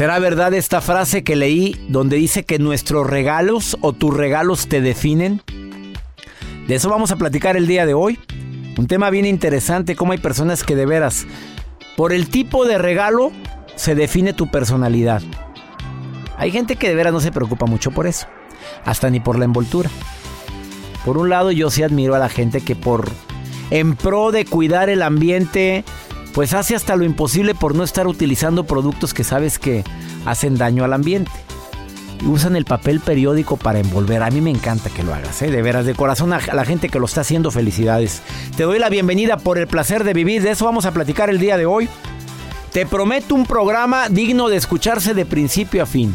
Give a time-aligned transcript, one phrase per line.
[0.00, 4.80] ¿Será verdad esta frase que leí donde dice que nuestros regalos o tus regalos te
[4.80, 5.42] definen?
[6.66, 8.18] De eso vamos a platicar el día de hoy.
[8.78, 11.26] Un tema bien interesante, cómo hay personas que de veras,
[11.98, 13.30] por el tipo de regalo,
[13.76, 15.20] se define tu personalidad.
[16.38, 18.26] Hay gente que de veras no se preocupa mucho por eso,
[18.86, 19.90] hasta ni por la envoltura.
[21.04, 23.10] Por un lado, yo sí admiro a la gente que por
[23.70, 25.84] en pro de cuidar el ambiente,
[26.32, 29.84] pues hace hasta lo imposible por no estar utilizando productos que sabes que
[30.26, 31.30] hacen daño al ambiente.
[32.22, 34.22] Y usan el papel periódico para envolver.
[34.22, 35.50] A mí me encanta que lo hagas, ¿eh?
[35.50, 38.20] de veras, de corazón a la gente que lo está haciendo, felicidades.
[38.56, 41.38] Te doy la bienvenida por el placer de vivir, de eso vamos a platicar el
[41.38, 41.88] día de hoy.
[42.72, 46.14] Te prometo un programa digno de escucharse de principio a fin.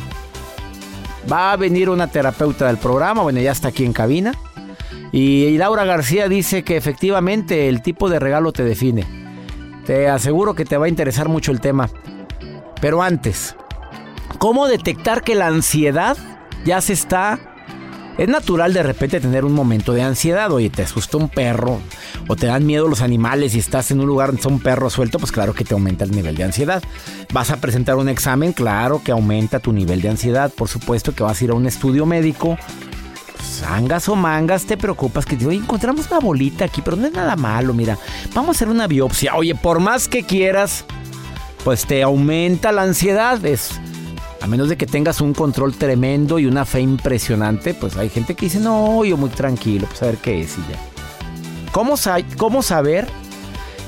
[1.29, 4.33] Va a venir una terapeuta del programa, bueno, ya está aquí en cabina.
[5.11, 9.24] Y Laura García dice que efectivamente el tipo de regalo te define.
[9.85, 11.89] Te aseguro que te va a interesar mucho el tema.
[12.81, 13.55] Pero antes,
[14.39, 16.17] ¿cómo detectar que la ansiedad
[16.65, 17.39] ya se está...
[18.17, 20.49] Es natural de repente tener un momento de ansiedad.
[20.51, 21.79] Oye, te asusta un perro
[22.29, 24.89] o te dan miedo los animales y estás en un lugar donde está un perro
[24.89, 26.81] suelto, pues claro que te aumenta el nivel de ansiedad.
[27.33, 30.49] Vas a presentar un examen, claro que aumenta tu nivel de ansiedad.
[30.49, 32.57] Por supuesto que vas a ir a un estudio médico.
[33.41, 37.35] Sangas o mangas, te preocupas que oye, encontramos una bolita aquí, pero no es nada
[37.35, 37.97] malo, mira.
[38.33, 39.35] Vamos a hacer una biopsia.
[39.35, 40.85] Oye, por más que quieras,
[41.63, 43.43] pues te aumenta la ansiedad.
[43.45, 43.79] Es,
[44.41, 48.35] a menos de que tengas un control tremendo y una fe impresionante, pues hay gente
[48.35, 50.79] que dice, no, yo muy tranquilo, pues a ver qué es y ya.
[51.71, 51.95] ¿Cómo,
[52.37, 53.07] cómo saber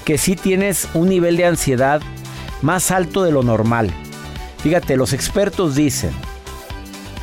[0.03, 2.01] que sí tienes un nivel de ansiedad
[2.61, 3.91] más alto de lo normal?
[4.63, 6.11] Fíjate, los expertos dicen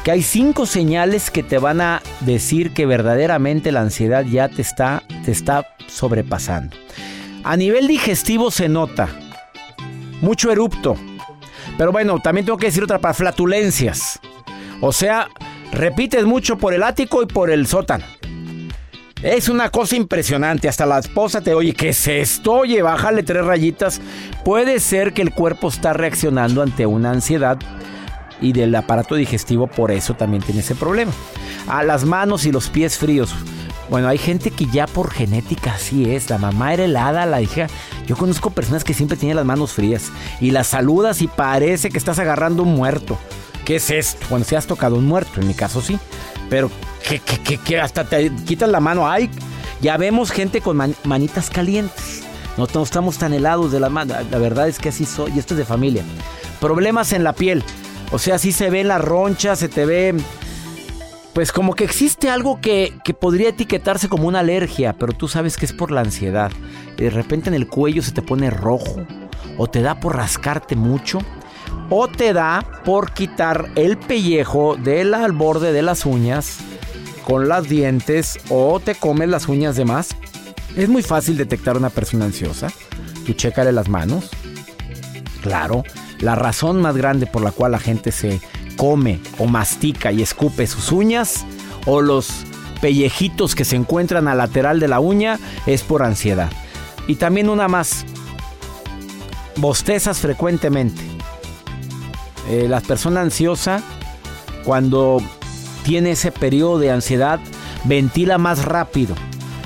[0.04, 4.60] que hay cinco señales que te van a decir que verdaderamente la ansiedad ya te
[4.60, 6.76] está, te está sobrepasando.
[7.42, 9.08] A nivel digestivo se nota
[10.20, 10.96] mucho erupto.
[11.78, 14.20] Pero bueno, también tengo que decir otra para flatulencias.
[14.82, 15.28] O sea,
[15.72, 18.04] repites mucho por el ático y por el sótano.
[19.22, 20.68] Es una cosa impresionante.
[20.68, 22.52] Hasta la esposa te oye, ¿qué es esto?
[22.52, 24.02] Oye, bájale tres rayitas.
[24.44, 27.58] Puede ser que el cuerpo está reaccionando ante una ansiedad
[28.40, 31.12] y del aparato digestivo por eso también tiene ese problema.
[31.68, 33.34] A las manos y los pies fríos.
[33.90, 36.30] Bueno, hay gente que ya por genética así es.
[36.30, 37.66] La mamá era helada, la hija.
[38.06, 41.98] Yo conozco personas que siempre tienen las manos frías y las saludas y parece que
[41.98, 43.18] estás agarrando un muerto.
[43.64, 44.26] ¿Qué es esto?
[44.30, 45.98] Bueno, si has tocado un muerto, en mi caso sí.
[46.50, 46.70] Pero
[47.06, 49.08] que, que, que, hasta te quitas la mano.
[49.08, 49.30] Ay,
[49.80, 52.22] ya vemos gente con manitas calientes.
[52.56, 54.14] No, no, estamos tan helados de la mano.
[54.30, 55.32] La verdad es que así soy.
[55.34, 56.02] Y esto es de familia.
[56.60, 57.62] Problemas en la piel.
[58.14, 60.14] O sea, sí se ve la roncha, se te ve
[61.32, 65.56] pues como que existe algo que, que, podría etiquetarse como una alergia, pero tú sabes
[65.56, 66.52] que es por la ansiedad.
[66.96, 69.04] De repente en el cuello se te pone rojo,
[69.58, 71.18] o te da por rascarte mucho,
[71.90, 76.58] o te da por quitar el pellejo del al borde de las uñas
[77.26, 80.10] con las dientes, o te comes las uñas de más.
[80.76, 82.68] Es muy fácil detectar una persona ansiosa.
[83.26, 84.30] Tú chécale las manos.
[85.42, 85.82] Claro,
[86.24, 88.40] la razón más grande por la cual la gente se
[88.76, 91.44] come o mastica y escupe sus uñas
[91.84, 92.30] o los
[92.80, 96.50] pellejitos que se encuentran al lateral de la uña es por ansiedad.
[97.06, 98.06] Y también una más,
[99.56, 101.02] bostezas frecuentemente.
[102.48, 103.82] Eh, la persona ansiosa,
[104.64, 105.18] cuando
[105.84, 107.38] tiene ese periodo de ansiedad,
[107.84, 109.14] ventila más rápido.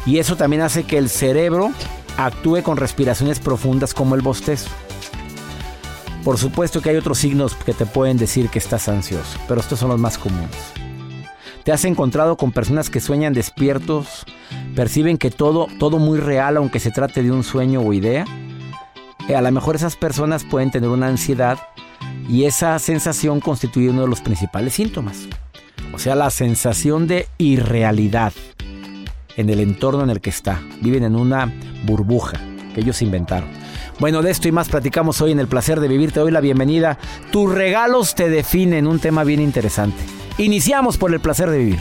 [0.07, 1.71] Y eso también hace que el cerebro
[2.17, 4.71] actúe con respiraciones profundas como el bostezo.
[6.29, 9.79] Por supuesto que hay otros signos que te pueden decir que estás ansioso, pero estos
[9.79, 10.51] son los más comunes.
[11.65, 14.27] ¿Te has encontrado con personas que sueñan despiertos,
[14.77, 18.27] perciben que todo, todo muy real aunque se trate de un sueño o idea?
[19.27, 21.61] Eh, a lo mejor esas personas pueden tener una ansiedad
[22.29, 25.29] y esa sensación constituye uno de los principales síntomas.
[25.95, 28.35] O sea, la sensación de irrealidad
[29.39, 30.61] en el entorno en el que está.
[30.83, 31.51] Viven en una
[31.87, 32.39] burbuja
[32.75, 33.49] que ellos inventaron.
[33.99, 36.12] Bueno, de esto y más platicamos hoy en El Placer de Vivir.
[36.12, 36.99] Te doy la bienvenida.
[37.33, 39.99] Tus regalos te definen, un tema bien interesante.
[40.39, 41.81] Iniciamos por El Placer de Vivir.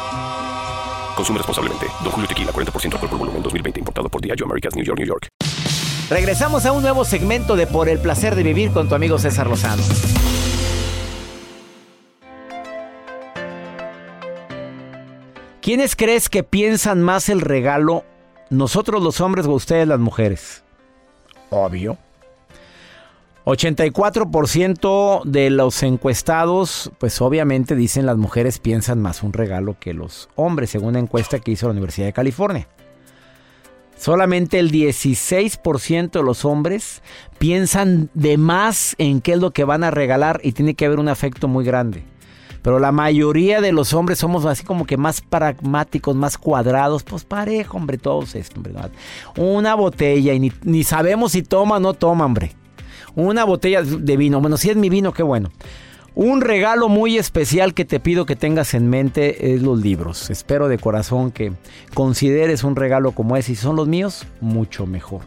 [1.15, 1.87] Consume responsablemente.
[2.03, 3.79] Don Julio Tequila, 40% alcohol por volumen, 2020.
[3.79, 5.27] Importado por Diageo Americas, New York, New York.
[6.09, 9.47] Regresamos a un nuevo segmento de Por el Placer de Vivir con tu amigo César
[9.47, 9.81] Lozano.
[15.61, 18.03] ¿Quiénes crees que piensan más el regalo?
[18.49, 20.63] ¿Nosotros los hombres o ustedes las mujeres?
[21.49, 21.97] Obvio.
[23.45, 30.29] 84% de los encuestados, pues obviamente dicen las mujeres piensan más un regalo que los
[30.35, 32.67] hombres, según una encuesta que hizo la Universidad de California.
[33.97, 37.01] Solamente el 16% de los hombres
[37.37, 40.99] piensan de más en qué es lo que van a regalar y tiene que haber
[40.99, 42.03] un afecto muy grande.
[42.61, 47.03] Pero la mayoría de los hombres somos así como que más pragmáticos, más cuadrados.
[47.03, 48.73] Pues parejo, hombre, todos esto, hombre.
[49.35, 52.55] Una botella y ni, ni sabemos si toma o no toma, hombre.
[53.15, 54.41] Una botella de vino.
[54.41, 55.51] Bueno, si es mi vino, qué bueno.
[56.13, 60.29] Un regalo muy especial que te pido que tengas en mente es los libros.
[60.29, 61.53] Espero de corazón que
[61.93, 63.53] consideres un regalo como ese.
[63.53, 65.21] Y si son los míos, mucho mejor.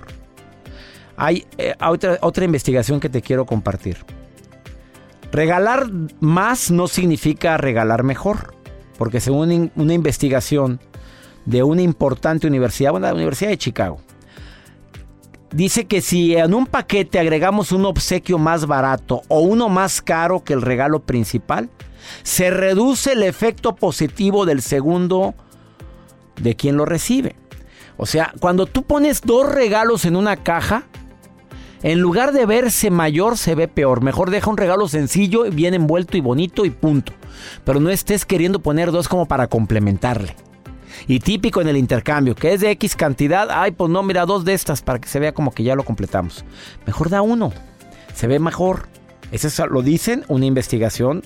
[1.16, 3.98] Hay eh, otra, otra investigación que te quiero compartir.
[5.32, 5.90] Regalar
[6.20, 8.54] más no significa regalar mejor.
[8.98, 10.80] Porque según una investigación
[11.46, 14.00] de una importante universidad, bueno, la Universidad de Chicago,
[15.54, 20.42] Dice que si en un paquete agregamos un obsequio más barato o uno más caro
[20.42, 21.70] que el regalo principal,
[22.24, 25.32] se reduce el efecto positivo del segundo
[26.42, 27.36] de quien lo recibe.
[27.96, 30.82] O sea, cuando tú pones dos regalos en una caja,
[31.84, 34.02] en lugar de verse mayor, se ve peor.
[34.02, 37.12] Mejor deja un regalo sencillo, bien envuelto y bonito y punto.
[37.64, 40.34] Pero no estés queriendo poner dos como para complementarle.
[41.06, 44.44] Y típico en el intercambio, que es de X cantidad, ay, pues no, mira, dos
[44.44, 46.44] de estas para que se vea como que ya lo completamos.
[46.86, 47.52] Mejor da uno,
[48.14, 48.88] se ve mejor.
[49.32, 51.22] Eso lo dicen, una investigación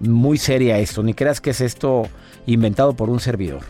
[0.00, 2.04] muy seria esto, ni creas que es esto
[2.46, 3.62] inventado por un servidor.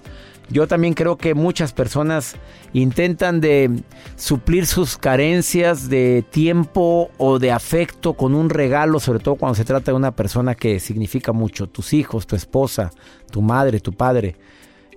[0.51, 2.37] Yo también creo que muchas personas
[2.73, 3.83] intentan de
[4.17, 9.67] suplir sus carencias de tiempo o de afecto con un regalo, sobre todo cuando se
[9.67, 12.91] trata de una persona que significa mucho, tus hijos, tu esposa,
[13.31, 14.37] tu madre, tu padre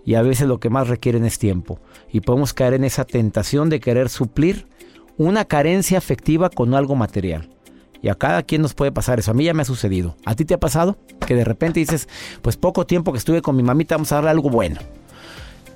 [0.05, 1.79] y a veces lo que más requieren es tiempo.
[2.11, 4.67] Y podemos caer en esa tentación de querer suplir
[5.17, 7.49] una carencia afectiva con algo material.
[8.01, 9.31] Y a cada quien nos puede pasar eso.
[9.31, 10.15] A mí ya me ha sucedido.
[10.25, 10.97] ¿A ti te ha pasado?
[11.25, 12.09] Que de repente dices,
[12.41, 14.79] pues poco tiempo que estuve con mi mamita, vamos a darle algo bueno.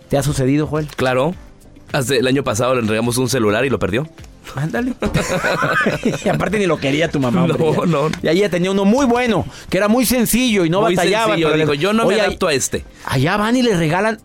[0.10, 0.88] ¿Te ha sucedido, Joel?
[0.88, 1.36] Claro.
[1.92, 4.08] Hace el año pasado le entregamos un celular y lo perdió.
[4.56, 4.94] Ándale.
[6.26, 7.48] y aparte ni lo quería tu mamá.
[7.48, 8.10] no, no.
[8.22, 11.36] Y ahí tenía uno muy bueno, que era muy sencillo y no muy batallaba.
[11.36, 12.86] Sencillo, dijo, yo no me adapto a este.
[13.06, 14.20] Allá van y le regalan.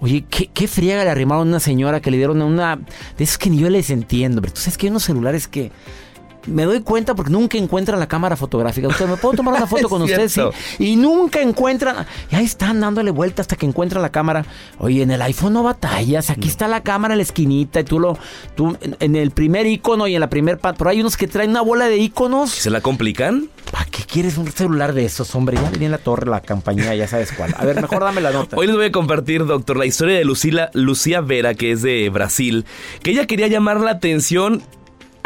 [0.00, 2.76] Oye, ¿qué, qué friega le arrimaron a una señora que le dieron una...
[3.16, 4.42] De esos que ni yo les entiendo.
[4.42, 5.72] Pero tú sabes que hay unos celulares que...
[6.46, 8.88] me doy cuenta porque nunca encuentran la cámara fotográfica.
[8.88, 10.28] Usted, ¿me puedo tomar una foto con usted?
[10.28, 10.40] Sí.
[10.78, 12.06] Y nunca encuentran.
[12.30, 14.44] Y ahí están dándole vuelta hasta que encuentran la cámara.
[14.78, 16.30] Oye, en el iPhone no batallas.
[16.30, 18.18] Aquí está la cámara en la esquinita y tú lo.
[18.54, 20.58] Tú, en, el primer icono y en la primer.
[20.58, 22.50] pa- Pero hay unos que traen una bola de iconos.
[22.50, 23.48] ¿Se la complican?
[23.70, 25.56] ¿Para qué quieres un celular de esos, hombre?
[25.60, 27.52] Ya venía en la torre la compañía, ya sabes cuál.
[27.58, 28.56] A ver, mejor dame la nota.
[28.56, 32.08] Hoy les voy a compartir, doctor, la historia de Lucila, Lucía Vera, que es de
[32.10, 32.64] Brasil,
[33.02, 34.62] que ella quería llamar la atención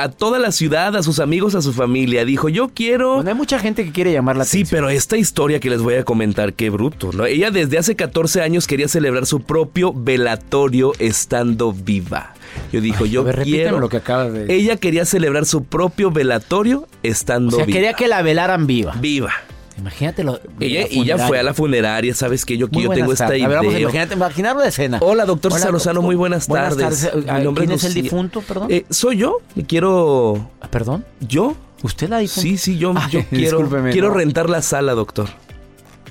[0.02, 2.24] a toda la ciudad, a sus amigos, a su familia.
[2.24, 3.16] Dijo, yo quiero...
[3.16, 4.78] Bueno, hay mucha gente que quiere llamar la Sí, atención.
[4.84, 7.26] pero esta historia que les voy a comentar, qué bruto, ¿no?
[7.26, 12.34] Ella desde hace 14 años quería celebrar su propio velatorio estando viva.
[12.72, 13.78] Yo dijo, yo a ver, quiero...
[13.78, 17.76] lo que acabas de Ella quería celebrar su propio velatorio O estando sea, viva.
[17.76, 18.94] quería que la velaran viva.
[19.00, 19.32] Viva.
[19.80, 20.40] Imagínatelo.
[20.60, 21.26] Ella, la y ya funeraria.
[21.26, 22.56] fue a la funeraria, ¿sabes qué?
[22.56, 23.46] Yo, Muy yo tengo esta idea.
[23.46, 24.98] A ver, vamos a imagínate, imaginar la escena.
[25.00, 27.10] Hola, doctor César Hola, Lozano, muy buenas tardes.
[27.14, 28.68] Mi nombre ¿Quién es el difunto, perdón?
[28.70, 29.38] Eh, ¿Soy yo?
[29.66, 30.50] Quiero...
[30.70, 31.04] ¿Perdón?
[31.20, 31.56] ¿Yo?
[31.82, 32.42] ¿Usted la difunta?
[32.42, 34.14] Sí, sí, yo, Ay, yo quiero, quiero no.
[34.14, 35.28] rentar la sala, doctor.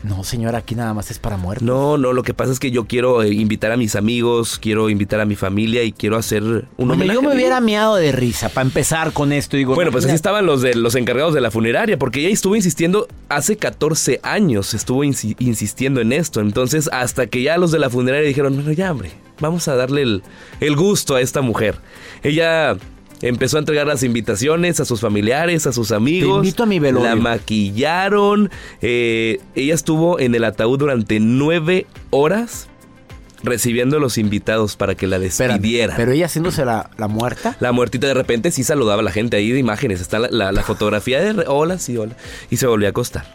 [0.03, 1.65] No, señora, aquí nada más es para muertos.
[1.65, 4.89] No, no, lo que pasa es que yo quiero eh, invitar a mis amigos, quiero
[4.89, 7.13] invitar a mi familia y quiero hacer un Bueno, homenaje.
[7.15, 9.57] yo me hubiera miado de risa para empezar con esto.
[9.57, 12.55] Digo, Bueno, pues así estaban los de los encargados de la funeraria, porque ella estuvo
[12.55, 16.39] insistiendo hace 14 años, estuvo insi- insistiendo en esto.
[16.39, 20.03] Entonces, hasta que ya los de la funeraria dijeron, bueno, ya, hombre, vamos a darle
[20.03, 20.23] el,
[20.61, 21.75] el gusto a esta mujer.
[22.23, 22.77] Ella
[23.21, 26.37] empezó a entregar las invitaciones a sus familiares, a sus amigos.
[26.37, 27.09] invito a mi velorio.
[27.09, 28.49] La maquillaron.
[28.81, 32.67] eh, ella estuvo en el ataúd durante nueve horas
[33.41, 35.95] recibiendo a los invitados para que la despidieran.
[35.95, 37.55] Pero ella haciéndose la, la muerta.
[37.61, 40.01] La muertita de repente sí saludaba a la gente ahí de imágenes.
[40.01, 42.15] Está la, la- la fotografía de hola, sí, hola.
[42.49, 43.33] Y se volvió a acostar.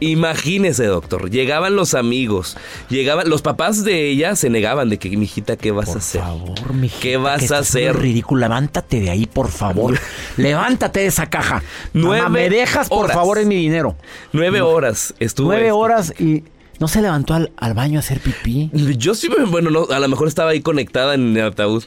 [0.00, 1.30] Imagínese, doctor.
[1.30, 2.56] Llegaban los amigos.
[2.88, 3.28] Llegaban.
[3.28, 6.20] Los papás de ella se negaban de que, mijita, ¿qué vas a Por hacer?
[6.20, 7.96] favor, mijita, ¿Qué vas que a hacer?
[7.96, 8.40] ridículo.
[8.40, 9.98] Levántate de ahí, por favor.
[10.36, 11.62] Levántate de esa caja.
[11.92, 13.96] Nueve Mamá, me dejas, por favor, en mi dinero.
[14.32, 15.48] Nueve horas estuvo.
[15.48, 15.78] Nueve esto.
[15.78, 16.44] horas y
[16.80, 18.70] no se levantó al, al baño a hacer pipí.
[18.98, 21.84] Yo sí, bueno, no, a lo mejor estaba ahí conectada en el ataúd.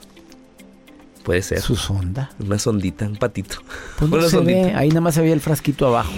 [1.23, 1.59] Puede ser.
[1.59, 2.29] Su sonda.
[2.39, 3.57] Una sondita, un patito.
[3.97, 6.11] Pues no se ve, ahí nada más se veía el frasquito abajo.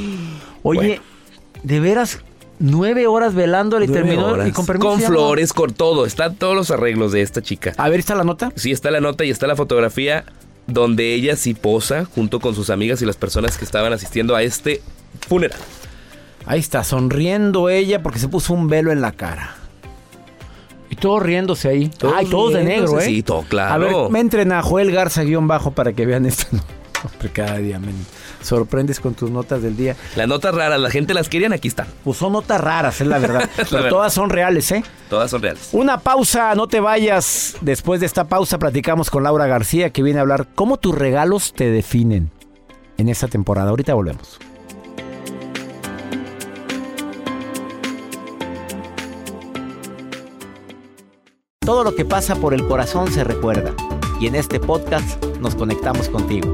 [0.64, 1.02] Oye, Bueno.
[1.64, 2.20] De veras,
[2.60, 4.48] nueve horas velándole y terminó horas.
[4.48, 4.90] y con permiso.
[4.90, 5.08] Con no.
[5.08, 6.06] flores, con todo.
[6.06, 7.74] Están todos los arreglos de esta chica.
[7.78, 8.52] A ver, ¿está la nota?
[8.56, 10.26] Sí, está la nota y está la fotografía
[10.68, 14.44] donde ella sí posa junto con sus amigas y las personas que estaban asistiendo a
[14.44, 14.82] este
[15.28, 15.60] funeral.
[16.46, 19.56] Ahí está, sonriendo ella porque se puso un velo en la cara.
[20.90, 21.90] Y todos riéndose ahí.
[21.90, 23.04] Todos Ay, todos de negro, ¿eh?
[23.04, 23.74] sí, todo claro.
[23.74, 26.46] A ver, me entren a Joel Garza guion bajo para que vean esto.
[27.04, 27.92] Hombre, cada día me
[28.42, 29.96] sorprendes con tus notas del día.
[30.16, 31.88] Las notas raras, la gente las querían, aquí están.
[32.04, 33.50] Pues son notas raras, es la verdad.
[33.56, 33.90] Pero verdad.
[33.90, 34.84] todas son reales, ¿eh?
[35.10, 35.70] Todas son reales.
[35.72, 37.56] Una pausa, no te vayas.
[37.62, 41.54] Después de esta pausa platicamos con Laura García que viene a hablar cómo tus regalos
[41.54, 42.32] te definen
[42.98, 43.70] en esta temporada.
[43.70, 44.40] Ahorita volvemos.
[51.60, 53.74] Todo lo que pasa por el corazón se recuerda
[54.22, 56.54] y en este podcast nos conectamos contigo.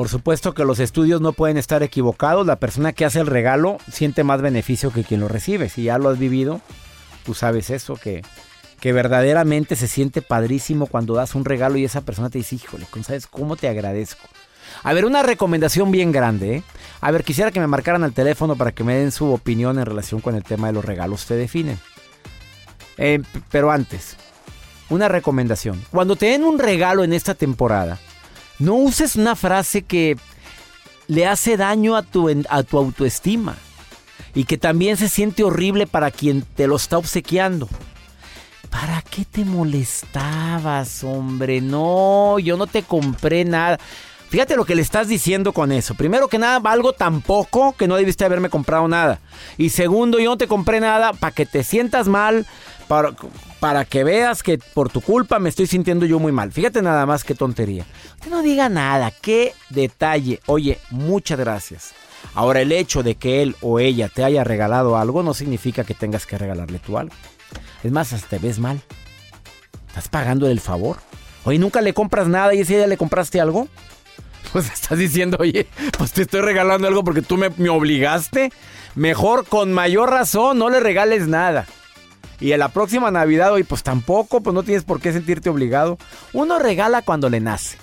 [0.00, 2.46] Por supuesto que los estudios no pueden estar equivocados.
[2.46, 5.68] La persona que hace el regalo siente más beneficio que quien lo recibe.
[5.68, 6.62] Si ya lo has vivido,
[7.22, 8.22] tú sabes eso, que,
[8.80, 12.86] que verdaderamente se siente padrísimo cuando das un regalo y esa persona te dice, híjole,
[13.02, 14.26] ¿sabes cómo te agradezco?
[14.84, 16.56] A ver, una recomendación bien grande.
[16.56, 16.62] ¿eh?
[17.02, 19.84] A ver, quisiera que me marcaran al teléfono para que me den su opinión en
[19.84, 21.26] relación con el tema de los regalos.
[21.26, 21.78] Te definen.
[22.96, 24.16] Eh, pero antes,
[24.88, 25.78] una recomendación.
[25.90, 27.98] Cuando te den un regalo en esta temporada,
[28.60, 30.16] no uses una frase que
[31.08, 33.56] le hace daño a tu, a tu autoestima
[34.34, 37.68] y que también se siente horrible para quien te lo está obsequiando.
[38.70, 41.60] ¿Para qué te molestabas, hombre?
[41.60, 43.80] No, yo no te compré nada.
[44.28, 45.96] Fíjate lo que le estás diciendo con eso.
[45.96, 49.18] Primero que nada, valgo tan poco que no debiste haberme comprado nada.
[49.58, 52.46] Y segundo, yo no te compré nada para que te sientas mal,
[53.60, 56.50] para, que veas que por tu culpa me estoy sintiendo yo muy mal.
[56.50, 57.86] Fíjate nada más qué tontería.
[58.16, 60.40] Usted no diga nada, qué detalle.
[60.46, 61.92] Oye, muchas gracias.
[62.34, 65.94] Ahora, el hecho de que él o ella te haya regalado algo no significa que
[65.94, 67.14] tengas que regalarle tú algo.
[67.84, 68.80] Es más, hasta te ves mal.
[69.86, 70.96] Estás pagando el favor.
[71.44, 73.68] Oye, ¿nunca le compras nada y ese día le compraste algo?
[74.52, 78.50] Pues estás diciendo, oye, pues te estoy regalando algo porque tú me obligaste.
[78.96, 81.66] Mejor, con mayor razón, no le regales nada.
[82.40, 85.98] Y en la próxima Navidad, oye, pues tampoco, pues no tienes por qué sentirte obligado.
[86.32, 87.76] Uno regala cuando le nace.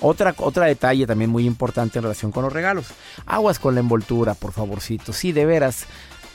[0.00, 2.86] Otra, otra detalle también muy importante en relación con los regalos.
[3.24, 5.12] Aguas con la envoltura, por favorcito.
[5.12, 5.86] Sí, de veras,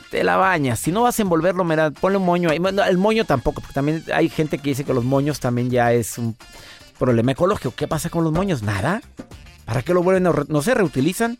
[0.10, 0.80] te la bañas.
[0.80, 2.60] Si no vas a envolverlo, mira, ponle un moño ahí.
[2.60, 5.92] Bueno, El moño tampoco, porque también hay gente que dice que los moños también ya
[5.92, 6.38] es un
[6.98, 7.74] problema ecológico.
[7.76, 8.64] ¿Qué pasa con los moños?
[8.64, 9.02] Nada.
[9.66, 11.38] ¿Para qué lo vuelven a no se reutilizan?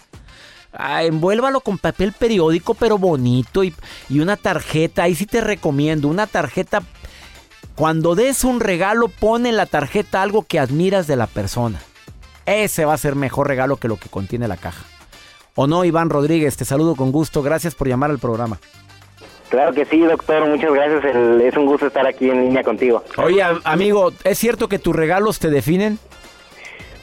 [0.80, 3.74] Ah, envuélvalo con papel periódico, pero bonito y,
[4.10, 5.04] y una tarjeta.
[5.04, 6.84] Ahí sí te recomiendo, una tarjeta.
[7.76, 11.80] Cuando des un regalo, pon en la tarjeta algo que admiras de la persona.
[12.46, 14.84] Ese va a ser mejor regalo que lo que contiene la caja.
[15.56, 16.56] ¿O no, Iván Rodríguez?
[16.58, 17.42] Te saludo con gusto.
[17.42, 18.60] Gracias por llamar al programa.
[19.50, 21.06] Claro que sí, doctor, muchas gracias.
[21.16, 23.04] El- es un gusto estar aquí en línea contigo.
[23.18, 25.98] Oye, amigo, ¿es cierto que tus regalos te definen?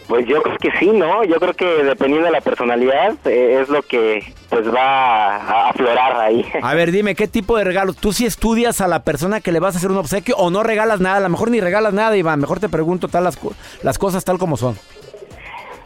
[0.06, 1.25] Pues yo creo que sí, ¿no?
[1.25, 6.20] Yo creo que dependiendo de la personalidad eh, es lo que pues va a aflorar
[6.20, 6.44] ahí.
[6.62, 7.96] A ver, dime, ¿qué tipo de regalos?
[7.96, 10.62] ¿Tú sí estudias a la persona que le vas a hacer un obsequio o no
[10.62, 11.16] regalas nada?
[11.16, 12.40] A lo mejor ni regalas nada, Iván.
[12.40, 13.38] Mejor te pregunto tal las,
[13.82, 14.76] las cosas tal como son.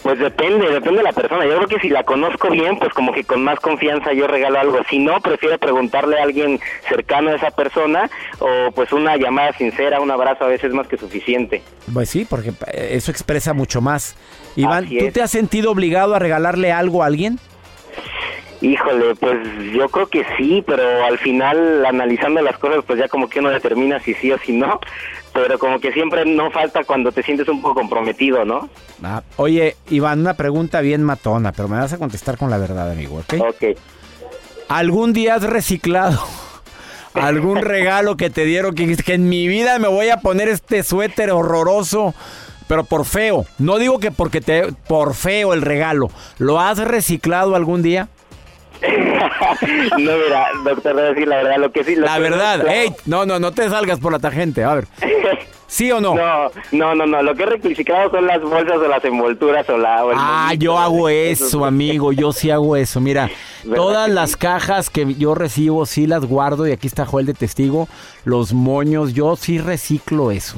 [0.09, 1.45] Pues depende, depende de la persona.
[1.45, 4.59] Yo creo que si la conozco bien, pues como que con más confianza yo regalo
[4.59, 4.79] algo.
[4.89, 10.01] Si no, prefiero preguntarle a alguien cercano a esa persona o pues una llamada sincera,
[10.01, 11.61] un abrazo a veces más que suficiente.
[11.93, 14.17] Pues sí, porque eh, eso expresa mucho más.
[14.57, 17.39] Iván, ¿tú te has sentido obligado a regalarle algo a alguien?
[18.63, 19.37] Híjole, pues
[19.73, 23.51] yo creo que sí, pero al final analizando las cosas, pues ya como que uno
[23.51, 24.81] determina si sí o si no,
[25.43, 28.69] pero como que siempre no falta cuando te sientes un poco comprometido, ¿no?
[29.03, 32.91] Ah, oye, Iván, una pregunta bien matona, pero me vas a contestar con la verdad,
[32.91, 33.35] amigo, ¿ok?
[33.41, 33.79] Ok.
[34.69, 36.21] ¿Algún día has reciclado
[37.15, 40.83] algún regalo que te dieron que que en mi vida me voy a poner este
[40.83, 42.15] suéter horroroso,
[42.67, 43.47] pero por feo?
[43.59, 46.11] No digo que porque te por feo el regalo.
[46.39, 48.09] ¿Lo has reciclado algún día?
[49.99, 51.95] no, mira, doctor, debo decir la verdad, lo que sí...
[51.97, 54.87] lo La que- verdad, ey, no, no, no te salgas por la tangente, a ver.
[55.67, 56.15] ¿Sí o no?
[56.15, 59.77] No, no, no, no, lo que he reciclado son las bolsas o las envolturas o
[59.77, 60.03] la...
[60.03, 63.01] o Ah, yo hago eso, amigo, yo sí hago eso.
[63.03, 63.29] Mira,
[63.65, 64.37] ¿Verdad todas las sí?
[64.39, 67.87] cajas que yo recibo sí las guardo y aquí está Joel de testigo.
[68.25, 70.57] Los moños, yo sí reciclo eso.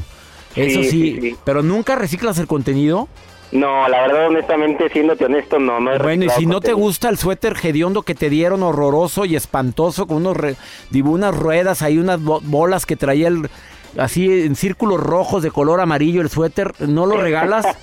[0.54, 1.36] Eso sí, sí.
[1.44, 3.08] pero nunca reciclas el contenido.
[3.52, 7.18] No, la verdad, honestamente, siéndote honesto, no, no Bueno, y si no te gusta el
[7.18, 10.56] suéter hediondo que te dieron, horroroso y espantoso, con unos re-
[11.04, 13.50] unas ruedas, ahí unas bo- bolas que traía el,
[13.98, 17.66] así en círculos rojos de color amarillo el suéter, ¿no lo regalas?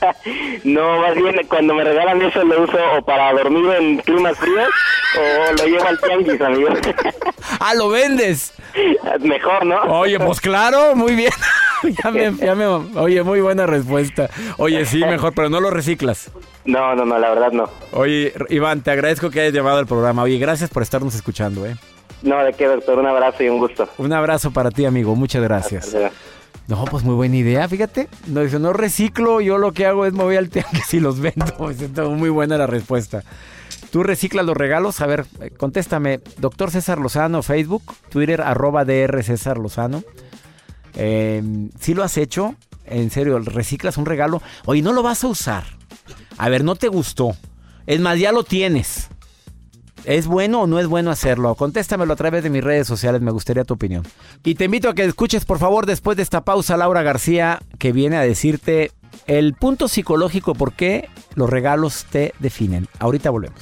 [0.64, 4.68] No, más bien cuando me regalan eso lo uso o para dormir en climas fríos
[5.16, 6.70] o lo llevo al tianguis, amigo.
[7.60, 8.54] ah, lo vendes.
[9.22, 9.78] Mejor, ¿no?
[10.00, 11.32] Oye, pues claro, muy bien.
[12.04, 14.30] ya me, ya me- oye, muy buena respuesta.
[14.58, 16.32] Oye, sí, mejor, pero no lo reciclas.
[16.66, 17.70] No, no, no, la verdad no.
[17.94, 20.24] Oye, Iván, te agradezco que hayas llamado al programa.
[20.24, 21.76] Oye, gracias por estarnos escuchando, ¿eh?
[22.24, 23.88] No, de qué, doctor, un abrazo y un gusto.
[23.98, 25.16] Un abrazo para ti, amigo.
[25.16, 25.96] Muchas gracias.
[26.68, 28.10] No, pues muy buena idea, fíjate.
[28.26, 31.20] No, dice, no reciclo, yo lo que hago es me voy al tianguis y los
[31.22, 31.46] vendo.
[32.10, 33.24] Muy buena la respuesta.
[33.92, 35.00] ¿Tú reciclas los regalos?
[35.00, 36.20] A ver, eh, contéstame.
[36.40, 40.04] Doctor César Lozano, Facebook, Twitter, arroba DR César Lozano.
[40.98, 41.42] Eh,
[41.80, 42.56] ¿Sí lo has hecho?
[42.86, 44.42] En serio, reciclas un regalo.
[44.66, 45.64] Oye, no lo vas a usar.
[46.38, 47.36] A ver, no te gustó.
[47.86, 49.10] Es más, ya lo tienes.
[50.04, 51.54] ¿Es bueno o no es bueno hacerlo?
[51.56, 54.04] Contéstamelo a través de mis redes sociales, me gustaría tu opinión.
[54.44, 57.92] Y te invito a que escuches, por favor, después de esta pausa, Laura García, que
[57.92, 58.92] viene a decirte
[59.26, 62.88] el punto psicológico por qué los regalos te definen.
[63.00, 63.62] Ahorita volvemos.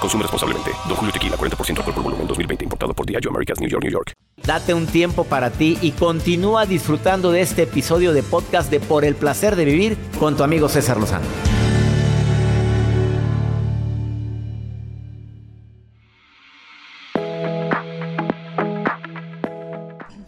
[0.00, 0.70] Consume responsablemente.
[0.88, 2.64] Don Julio Tequila, 40% alcohol por volumen, 2020.
[2.64, 4.12] Importado por Diageo Americas, New York, New York.
[4.44, 9.04] Date un tiempo para ti y continúa disfrutando de este episodio de podcast de Por
[9.04, 11.26] el placer de vivir con tu amigo César Lozano.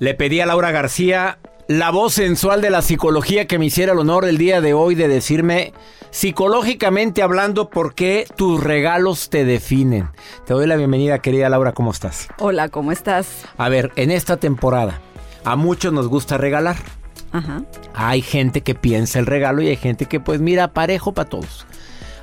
[0.01, 3.99] Le pedí a Laura García, la voz sensual de la psicología, que me hiciera el
[3.99, 5.73] honor el día de hoy de decirme,
[6.11, 10.11] psicológicamente hablando, por qué tus regalos te definen.
[10.47, 12.29] Te doy la bienvenida, querida Laura, ¿cómo estás?
[12.39, 13.45] Hola, ¿cómo estás?
[13.57, 15.01] A ver, en esta temporada,
[15.45, 16.77] a muchos nos gusta regalar.
[17.33, 17.63] Ajá.
[17.95, 21.67] Hay gente que piensa el regalo y hay gente que, pues, mira, parejo para todos.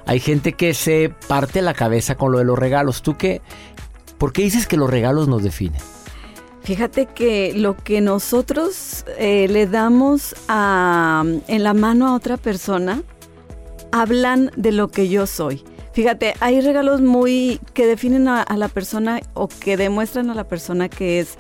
[0.07, 3.01] Hay gente que se parte la cabeza con lo de los regalos.
[3.01, 3.41] ¿Tú qué?
[4.17, 5.81] ¿Por qué dices que los regalos nos definen?
[6.63, 13.03] Fíjate que lo que nosotros eh, le damos a, en la mano a otra persona
[14.01, 15.63] hablan de lo que yo soy.
[15.93, 20.43] Fíjate, hay regalos muy que definen a, a la persona o que demuestran a la
[20.43, 21.37] persona que es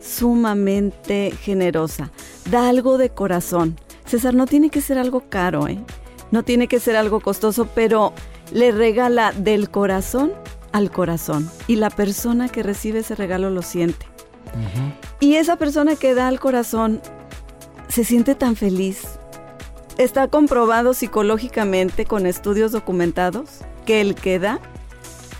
[0.00, 2.12] sumamente generosa.
[2.48, 3.76] Da algo de corazón.
[4.04, 5.80] César, no tiene que ser algo caro, ¿eh?
[6.30, 8.12] No tiene que ser algo costoso, pero
[8.52, 10.32] le regala del corazón
[10.70, 11.50] al corazón.
[11.66, 14.06] Y la persona que recibe ese regalo lo siente.
[15.18, 17.00] Y esa persona que da al corazón
[17.88, 19.18] se siente tan feliz.
[19.98, 24.60] Está comprobado psicológicamente con estudios documentados que el que da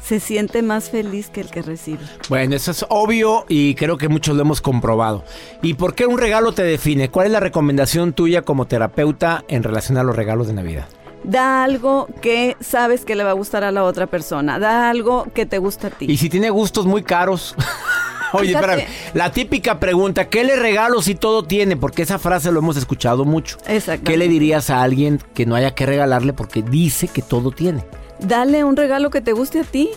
[0.02, 2.00] se siente más feliz que el que recibe.
[2.30, 5.24] Bueno, eso es obvio y creo que muchos lo hemos comprobado.
[5.62, 7.10] ¿Y por qué un regalo te define?
[7.10, 10.86] ¿Cuál es la recomendación tuya como terapeuta en relación a los regalos de Navidad?
[11.24, 14.58] Da algo que sabes que le va a gustar a la otra persona.
[14.58, 16.06] Da algo que te gusta a ti.
[16.08, 17.54] Y si tiene gustos muy caros.
[18.32, 18.84] Oye, espérame.
[19.14, 21.76] La típica pregunta, ¿qué le regalo si todo tiene?
[21.76, 23.58] Porque esa frase lo hemos escuchado mucho.
[23.66, 24.10] Exacto.
[24.10, 27.84] ¿Qué le dirías a alguien que no haya que regalarle porque dice que todo tiene?
[28.20, 29.90] Dale un regalo que te guste a ti.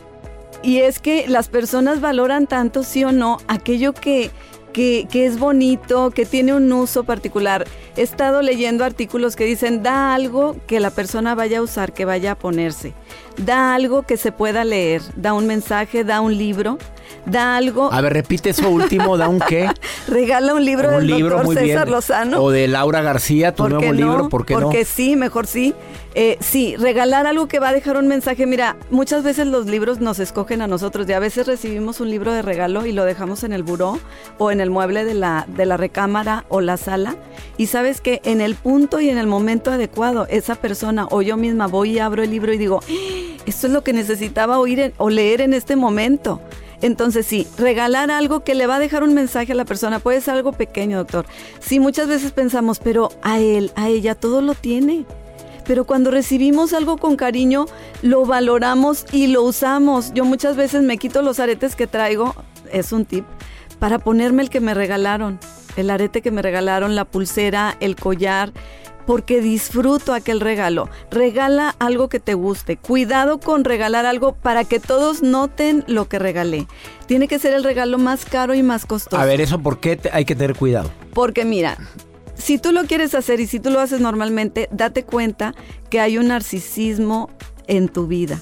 [0.61, 4.29] Y es que las personas valoran tanto, sí o no, aquello que,
[4.73, 7.65] que, que es bonito, que tiene un uso particular.
[7.95, 12.03] He estado leyendo artículos que dicen, da algo que la persona vaya a usar, que
[12.03, 12.93] vaya a ponerse.
[13.37, 15.01] Da algo que se pueda leer.
[15.15, 16.77] Da un mensaje, da un libro.
[17.25, 19.69] Da algo, A ver, repite eso último, ¿da un qué?
[20.07, 21.95] regala un libro un del libro doctor muy César bien.
[21.95, 22.41] Lozano.
[22.41, 24.29] O de Laura García, tu ¿Por nuevo qué libro, no?
[24.29, 24.85] ¿por qué Porque no?
[24.85, 25.73] sí, mejor sí.
[26.15, 28.47] Eh, sí, regalar algo que va a dejar un mensaje.
[28.47, 32.33] Mira, muchas veces los libros nos escogen a nosotros y a veces recibimos un libro
[32.33, 33.99] de regalo y lo dejamos en el buró
[34.39, 37.15] o en el mueble de la, de la recámara o la sala.
[37.57, 41.37] Y sabes que en el punto y en el momento adecuado, esa persona o yo
[41.37, 44.79] misma voy y abro el libro y digo, "Ah, esto es lo que necesitaba oír
[44.79, 46.41] en- o leer en este momento.
[46.81, 50.21] Entonces sí, regalar algo que le va a dejar un mensaje a la persona puede
[50.21, 51.25] ser algo pequeño, doctor.
[51.59, 55.05] Sí, muchas veces pensamos, pero a él, a ella, todo lo tiene.
[55.65, 57.65] Pero cuando recibimos algo con cariño,
[58.01, 60.13] lo valoramos y lo usamos.
[60.13, 62.33] Yo muchas veces me quito los aretes que traigo,
[62.71, 63.25] es un tip,
[63.77, 65.39] para ponerme el que me regalaron.
[65.75, 68.51] El arete que me regalaron, la pulsera, el collar,
[69.09, 70.87] porque disfruto aquel regalo.
[71.09, 72.77] Regala algo que te guste.
[72.77, 76.67] Cuidado con regalar algo para que todos noten lo que regalé.
[77.07, 79.19] Tiene que ser el regalo más caro y más costoso.
[79.19, 80.91] A ver, ¿eso por qué te- hay que tener cuidado?
[81.15, 81.75] Porque mira,
[82.35, 85.55] si tú lo quieres hacer y si tú lo haces normalmente, date cuenta
[85.89, 87.31] que hay un narcisismo
[87.65, 88.39] en tu vida.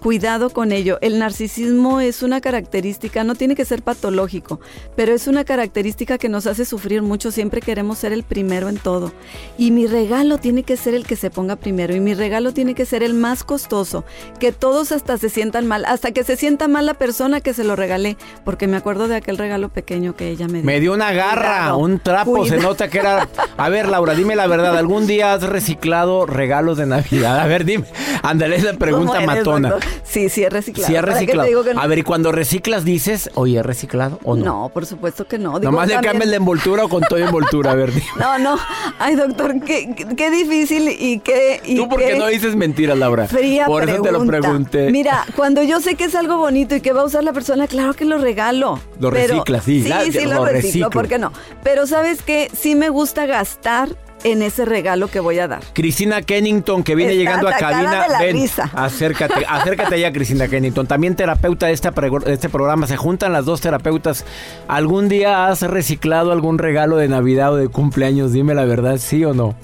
[0.00, 0.98] Cuidado con ello.
[1.00, 4.60] El narcisismo es una característica, no tiene que ser patológico,
[4.94, 7.30] pero es una característica que nos hace sufrir mucho.
[7.30, 9.12] Siempre queremos ser el primero en todo.
[9.58, 11.94] Y mi regalo tiene que ser el que se ponga primero.
[11.94, 14.04] Y mi regalo tiene que ser el más costoso.
[14.38, 15.84] Que todos hasta se sientan mal.
[15.86, 18.16] Hasta que se sienta mal la persona que se lo regalé.
[18.44, 20.64] Porque me acuerdo de aquel regalo pequeño que ella me dio.
[20.66, 21.78] Me dio una garra, Cuidado.
[21.78, 23.28] un trapo, se nota que era...
[23.56, 27.40] A ver, Laura, dime la verdad, ¿algún día has reciclado regalos de Navidad?
[27.40, 27.86] A ver, dime,
[28.22, 29.70] ándale esa pregunta ¿Cómo eres, matona.
[29.70, 29.85] doctor?
[30.04, 30.86] Sí, sí he reciclado.
[30.88, 31.74] Si has ¿Para qué te reciclado.
[31.74, 31.80] no?
[31.80, 34.44] A ver, y cuando reciclas dices, oye, ¿he reciclado o no?
[34.44, 35.58] No, por supuesto que no.
[35.58, 38.06] Digo, Nomás le también- cambias la envoltura o con toda envoltura, a ver, dime.
[38.18, 38.58] No, no.
[38.98, 41.60] Ay, doctor, qué, qué difícil y qué...
[41.64, 43.26] Y ¿Tú por qué no dices mentiras, Laura?
[43.28, 44.40] Fría Por eso te lo pregunta.
[44.40, 44.90] pregunté.
[44.90, 47.66] Mira, cuando yo sé que es algo bonito y que va a usar la persona,
[47.66, 48.80] claro que lo regalo.
[49.00, 50.90] Lo reciclas, sí, Sí, la- sí, lo lo, reciclo, reciclo.
[50.90, 51.32] ¿por qué no?
[51.62, 52.50] Pero ¿sabes qué?
[52.58, 53.90] Sí me gusta gastar
[54.26, 55.62] en ese regalo que voy a dar.
[55.72, 58.02] Cristina Kennington, que viene Está llegando a cabina.
[58.02, 58.70] de la Ven, risa.
[58.74, 60.86] acércate, acércate ya, Cristina Kennington.
[60.86, 62.86] También terapeuta de, este programa.
[62.86, 64.24] Se juntan las dos terapeutas.
[64.66, 68.32] ¿Algún día has reciclado algún regalo de Navidad o de cumpleaños?
[68.32, 69.54] Dime la verdad, ¿sí o no?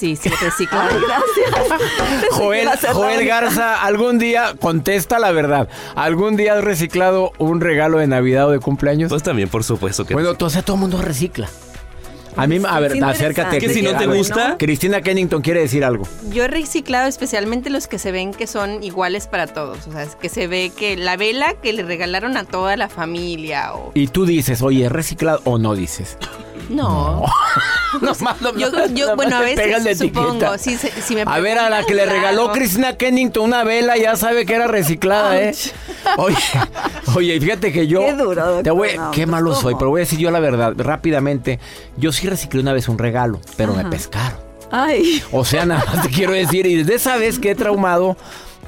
[0.00, 0.88] Sí, sí, reciclado.
[0.90, 2.30] Ay, gracias.
[2.94, 3.26] Joel.
[3.26, 5.68] Garza, algún día, contesta la verdad.
[5.94, 9.10] ¿Algún día has reciclado un regalo de Navidad o de cumpleaños?
[9.10, 11.48] Pues también, por supuesto que Bueno, sea, todo el mundo recicla.
[12.36, 13.58] A mí, a ver, acércate.
[13.58, 14.56] Que si no te gusta.
[14.58, 16.06] Cristina Kennington quiere decir algo.
[16.30, 19.86] Yo he reciclado especialmente los que se ven que son iguales para todos.
[19.86, 22.88] O sea, es que se ve que la vela que le regalaron a toda la
[22.88, 23.92] familia o...
[23.94, 26.16] Y tú dices, oye, ¿es reciclado o no dices?
[26.70, 27.24] No.
[28.00, 30.28] Nomás, nomás, yo, yo, nomás bueno, a veces supongo.
[30.30, 30.58] etiqueta.
[30.58, 32.52] Si, se- si me A ver, a la que le regaló.
[32.52, 35.52] Cristina Kennington una vela, ya sabe que era reciclada, ¿eh?
[36.16, 36.36] Oye,
[37.14, 38.00] oye, fíjate que yo.
[38.00, 38.62] Qué duro.
[38.62, 39.60] Te voy, No, qué pues, malo ¿cómo?
[39.62, 41.58] soy, pero voy a decir yo la verdad, rápidamente.
[41.96, 44.38] Yo sí reciclé una vez un regalo, pero me pescaron.
[44.70, 45.22] Ay.
[45.32, 48.16] O sea, nada más te quiero decir, y desde esa vez que he traumado,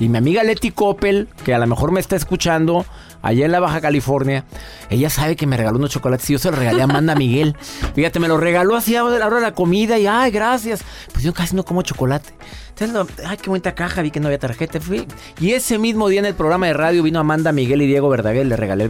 [0.01, 2.85] y mi amiga Leti Coppel, que a lo mejor me está escuchando
[3.23, 4.45] allá en la Baja California,
[4.91, 7.57] ella sabe que me regaló unos chocolates y yo se los regalé a Amanda Miguel.
[7.95, 10.83] Fíjate, me los regaló así a la hora de la comida y, ay, gracias.
[11.13, 12.35] Pues yo casi no como chocolate.
[12.79, 14.81] Entonces, ay, qué bonita caja, vi que no había tarjeta.
[14.81, 15.07] Fui.
[15.39, 18.45] Y ese mismo día en el programa de radio vino Amanda Miguel y Diego Verdaguer,
[18.47, 18.89] le regalé.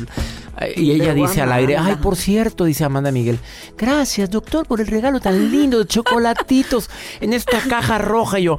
[0.61, 3.39] eh, Y ella dice al aire, ay, por cierto, dice Amanda Miguel,
[3.77, 6.89] gracias, doctor, por el regalo tan lindo de chocolatitos
[7.21, 8.39] en esta caja roja.
[8.39, 8.57] Y yo,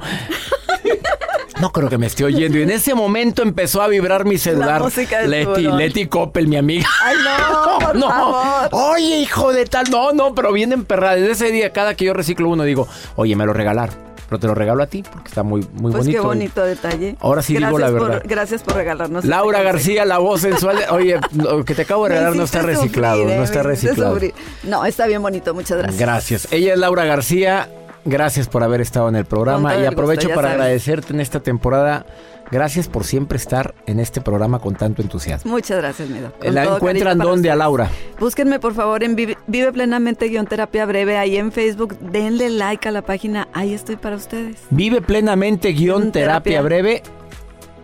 [1.60, 2.58] no creo que me esté oyendo.
[2.58, 4.82] Y en ese momento empezó a vibrar mi celular.
[4.82, 5.78] música del Leti, tiburón.
[5.78, 6.86] Leti Coppel, mi amiga.
[7.02, 8.08] Ay, no, por no.
[8.08, 8.68] favor.
[8.72, 9.90] Oye, hijo de tal.
[9.90, 11.14] No, no, pero bien emperrada.
[11.16, 13.94] Desde ese día, cada que yo reciclo uno, digo, oye, me lo regalaron.
[14.26, 16.20] Pero te lo regalo a ti porque está muy, muy Pues bonito.
[16.22, 17.14] qué bonito detalle.
[17.20, 18.22] Ahora sí digo la por- verdad.
[18.24, 19.26] gracias por regalarnos.
[19.26, 20.78] Laura este García, la voz sensual.
[20.78, 23.18] de- Oye, lo que te acabo de regalar no está reciclado.
[23.18, 24.14] sufrir, eh, no está reciclado.
[24.14, 24.34] sufrir.
[24.62, 26.00] No, está bien bonito, muchas gracias.
[26.00, 26.48] Gracias.
[26.52, 27.68] Ella es Laura García.
[28.04, 30.60] Gracias por haber estado en el programa y aprovecho gusto, para sabes.
[30.62, 32.04] agradecerte en esta temporada.
[32.50, 35.50] Gracias por siempre estar en este programa con tanto entusiasmo.
[35.50, 36.38] Muchas gracias, mi doc.
[36.38, 37.56] Con ¿La encuentran dónde a.
[37.56, 37.90] Laura?
[38.20, 41.98] Búsquenme por favor en Vive, Vive Plenamente guion terapia breve ahí en Facebook.
[41.98, 43.48] Denle like a la página.
[43.54, 44.58] Ahí estoy para ustedes.
[44.70, 47.02] Vive plenamente guion terapia breve.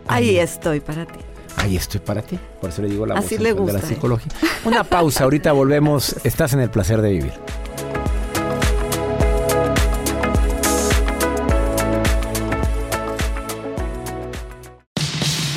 [0.07, 1.21] Ahí estoy para ti.
[1.57, 2.39] Ahí estoy para ti.
[2.61, 3.83] Por eso le digo la Así voz le de la ¿eh?
[3.83, 4.33] psicología.
[4.65, 6.17] Una pausa, ahorita volvemos.
[6.25, 7.33] Estás en el placer de vivir.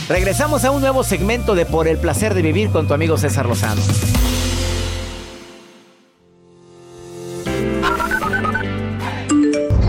[0.10, 3.46] Regresamos a un nuevo segmento de Por el placer de vivir con tu amigo César
[3.46, 3.82] Lozano.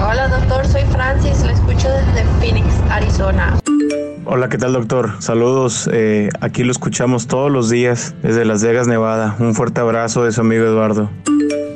[0.01, 3.59] Hola doctor, soy Francis, lo escucho desde Phoenix, Arizona.
[4.25, 5.17] Hola, ¿qué tal doctor?
[5.21, 9.35] Saludos, eh, aquí lo escuchamos todos los días desde Las Vegas, Nevada.
[9.41, 11.11] Un fuerte abrazo de su amigo Eduardo.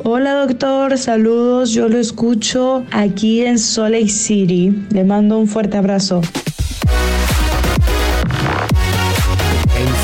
[0.05, 4.87] Hola doctor, saludos, yo lo escucho aquí en Salt Lake City.
[4.91, 6.21] Le mando un fuerte abrazo.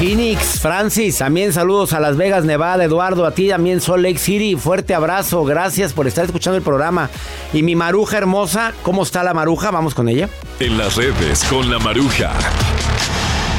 [0.05, 4.55] Phoenix, Francis, también saludos a Las Vegas, Nevada, Eduardo, a ti también Salt Lake City,
[4.55, 7.09] fuerte abrazo, gracias por estar escuchando el programa.
[7.55, 9.71] Y mi maruja hermosa, ¿cómo está la maruja?
[9.71, 10.29] Vamos con ella.
[10.61, 12.35] En las redes con la maruja.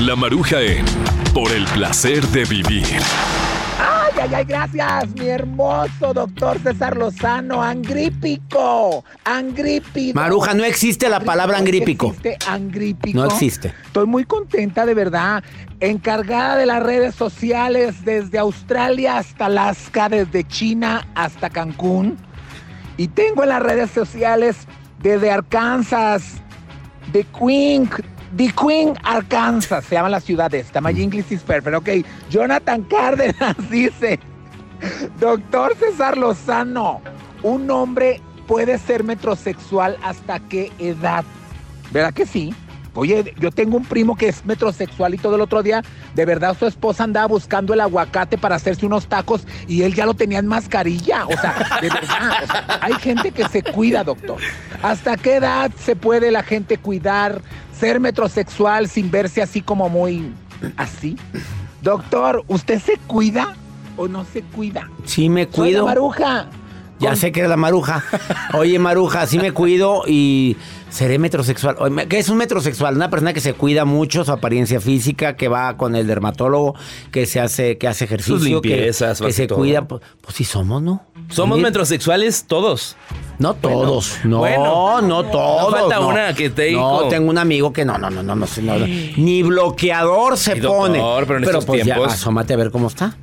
[0.01, 0.85] La maruja en
[1.33, 2.85] Por el placer de vivir.
[4.15, 10.17] Ay, ay, ay, gracias, mi hermoso doctor César Lozano, angrípico, angrípico.
[10.17, 12.07] Maruja, no existe la palabra angrípico.
[12.07, 13.19] existe angrípico.
[13.19, 13.73] No existe.
[13.85, 15.43] Estoy muy contenta de verdad,
[15.81, 22.17] encargada de las redes sociales desde Australia hasta Alaska, desde China hasta Cancún.
[22.95, 24.55] Y tengo en las redes sociales
[25.01, 26.35] desde Arkansas,
[27.11, 27.89] The Queen,
[28.35, 30.81] The Queen, Arkansas, se llama la ciudad esta.
[30.81, 31.75] My English is perfect.
[31.75, 31.89] Ok,
[32.29, 34.19] Jonathan Cárdenas dice,
[35.19, 37.01] Doctor César Lozano,
[37.43, 41.23] un hombre puede ser metrosexual hasta qué edad?
[41.91, 42.53] ¿Verdad que sí?
[42.95, 45.83] Oye, yo tengo un primo que es metrosexual y todo el otro día,
[46.15, 50.05] de verdad, su esposa andaba buscando el aguacate para hacerse unos tacos y él ya
[50.05, 51.25] lo tenía en mascarilla.
[51.25, 54.37] O sea, de verdad, o sea, hay gente que se cuida, doctor.
[54.81, 57.41] ¿Hasta qué edad se puede la gente cuidar,
[57.79, 60.31] ser metrosexual sin verse así como muy
[60.77, 61.17] así?
[61.81, 63.55] Doctor, ¿usted se cuida
[63.97, 64.89] o no se cuida?
[65.05, 65.85] Sí me Soy la cuido.
[65.85, 66.47] maruja.
[66.97, 68.03] Ya sé que es la maruja.
[68.53, 70.55] Oye, maruja, sí me cuido y
[70.89, 71.75] seré metrosexual.
[72.07, 72.95] ¿Qué es un metrosexual?
[72.95, 76.73] Una persona que se cuida mucho su apariencia física, que va con el dermatólogo,
[77.11, 79.57] que se hace, que hace ejercicio, Sus que- limpiezas, que, hace se todo.
[79.59, 79.85] cuida.
[79.85, 81.03] Pues, pues sí somos, ¿no?
[81.29, 82.95] Somos Mira, metrosexuales todos.
[83.37, 85.01] No todos, no, bueno.
[85.01, 85.71] no todos.
[85.73, 86.07] No falta no.
[86.07, 87.07] una que te No, dijo.
[87.09, 88.85] tengo un amigo que no, no, no, no, no, sé, no, no.
[88.87, 91.25] ni bloqueador se Ay, doctor, pone.
[91.27, 93.17] pero en estos pues ya, tiempos- asómate a ver cómo está.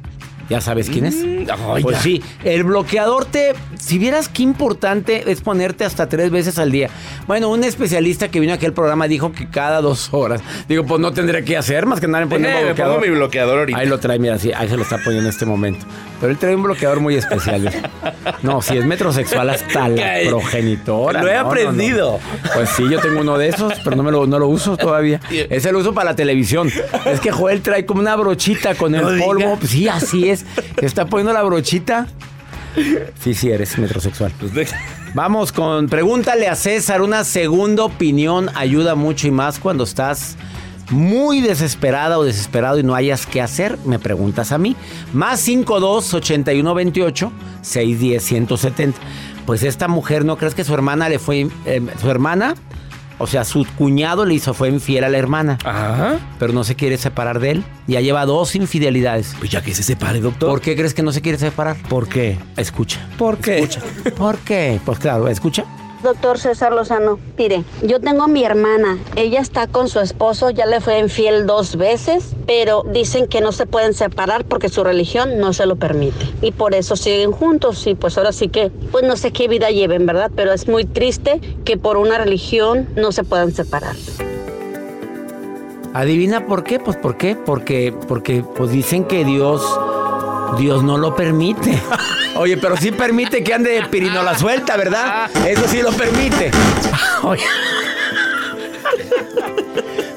[0.52, 1.14] ¿Ya sabes quién es?
[1.16, 2.02] Mm, ay, pues ya.
[2.02, 3.54] sí, el bloqueador te...
[3.78, 6.90] Si vieras qué importante es ponerte hasta tres veces al día.
[7.26, 10.42] Bueno, un especialista que vino aquí al programa dijo que cada dos horas.
[10.68, 12.94] Digo, pues no tendría que hacer más que andar Déjame, me bloqueador.
[12.96, 13.78] pongo mi bloqueador ahorita.
[13.78, 15.86] Ahí lo trae, mira, sí, ahí se lo está poniendo en este momento.
[16.20, 17.72] Pero él trae un bloqueador muy especial.
[18.42, 21.22] No, si es metrosexual hasta la progenitora.
[21.22, 21.48] Lo he No, no, no.
[21.50, 22.20] aprendido.
[22.54, 25.20] Pues sí, yo tengo uno de esos, pero no, me lo, no lo uso todavía.
[25.30, 26.70] Ese lo uso para la televisión.
[27.06, 29.24] Es que Joel trae como una brochita con el No diga.
[29.26, 29.56] polvo.
[29.58, 30.41] Pues sí, así es.
[30.80, 32.06] Está poniendo la brochita.
[33.20, 34.32] Sí, sí, eres metrosexual.
[35.14, 37.02] Vamos con pregúntale a César.
[37.02, 40.36] Una segunda opinión ayuda mucho y más cuando estás
[40.90, 43.78] muy desesperada o desesperado y no hayas qué hacer.
[43.84, 44.74] Me preguntas a mí.
[45.12, 48.98] Más 52 81 28 610 170.
[49.46, 51.48] Pues esta mujer, ¿no crees que su hermana le fue.
[51.66, 52.54] eh, su hermana?
[53.22, 55.56] O sea, su cuñado le hizo, fue infiel a la hermana.
[55.64, 56.18] Ajá.
[56.40, 57.64] Pero no se quiere separar de él.
[57.86, 59.36] Ya lleva dos infidelidades.
[59.38, 60.48] Pues ya que se separe, doctor.
[60.48, 61.76] ¿Por qué crees que no se quiere separar?
[61.88, 62.36] ¿Por qué?
[62.56, 63.06] Escucha.
[63.16, 63.60] ¿Por qué?
[63.60, 63.80] Escucha.
[64.16, 64.80] ¿Por qué?
[64.84, 65.64] Pues claro, escucha.
[66.02, 70.66] Doctor César Lozano, mire, yo tengo a mi hermana, ella está con su esposo, ya
[70.66, 75.38] le fue infiel dos veces, pero dicen que no se pueden separar porque su religión
[75.38, 76.26] no se lo permite.
[76.40, 79.70] Y por eso siguen juntos y pues ahora sí que, pues no sé qué vida
[79.70, 80.30] lleven, ¿verdad?
[80.34, 83.94] Pero es muy triste que por una religión no se puedan separar.
[85.94, 86.80] ¿Adivina por qué?
[86.80, 87.36] Pues ¿por qué?
[87.36, 89.62] Porque, porque pues dicen que Dios,
[90.58, 91.80] Dios no lo permite.
[92.36, 95.30] Oye, pero sí permite que ande pirinola suelta, ¿verdad?
[95.46, 96.50] Eso sí lo permite.
[97.22, 97.44] Oye.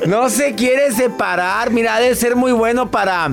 [0.05, 1.71] No se quiere separar.
[1.71, 3.29] Mira, ha de ser muy bueno para.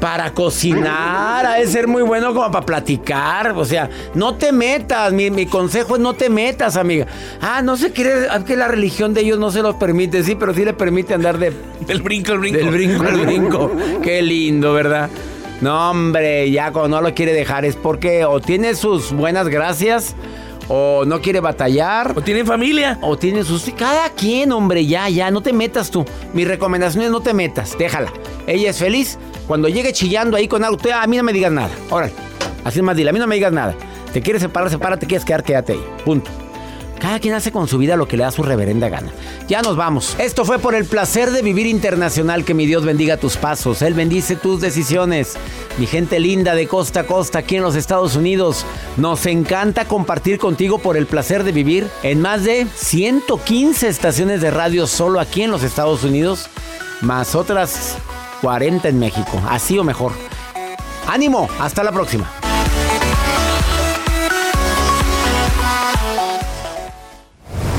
[0.00, 3.52] Para cocinar, ha de ser muy bueno como para platicar.
[3.56, 5.14] O sea, no te metas.
[5.14, 7.06] Mi, mi consejo es no te metas, amiga.
[7.40, 8.26] Ah, no se quiere.
[8.26, 10.22] Es que la religión de ellos no se los permite.
[10.22, 11.54] Sí, pero sí le permite andar de.
[11.86, 12.58] Del brinco, el brinco.
[12.58, 13.72] Del brinco, el brinco.
[14.02, 15.08] Qué lindo, ¿verdad?
[15.60, 20.14] No, hombre, ya cuando no lo quiere dejar es porque o tiene sus buenas gracias
[20.68, 22.12] o no quiere batallar.
[22.16, 22.98] O tiene familia.
[23.02, 23.64] O tiene sus...
[23.76, 26.04] Cada quien, hombre, ya, ya, no te metas tú.
[26.32, 28.12] Mi recomendación es no te metas, déjala.
[28.46, 29.18] Ella es feliz.
[29.46, 31.70] Cuando llegue chillando ahí con algo, usted, a mí no me digas nada.
[31.90, 32.12] Órale,
[32.64, 33.74] así es más, dile, a mí no me digas nada.
[34.12, 35.84] Te quieres separar, sepárate, quieres quedar, quédate ahí.
[36.04, 36.43] Punto.
[36.98, 39.12] Cada quien hace con su vida lo que le da su reverenda gana.
[39.48, 40.16] Ya nos vamos.
[40.18, 42.44] Esto fue por el placer de vivir internacional.
[42.44, 43.82] Que mi Dios bendiga tus pasos.
[43.82, 45.34] Él bendice tus decisiones.
[45.78, 48.64] Mi gente linda de costa a costa aquí en los Estados Unidos.
[48.96, 54.50] Nos encanta compartir contigo por el placer de vivir en más de 115 estaciones de
[54.50, 56.48] radio solo aquí en los Estados Unidos.
[57.00, 57.96] Más otras
[58.40, 59.42] 40 en México.
[59.48, 60.12] Así o mejor.
[61.06, 61.48] Ánimo.
[61.58, 62.43] Hasta la próxima.